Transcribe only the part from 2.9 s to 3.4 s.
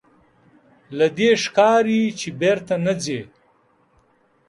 ځې.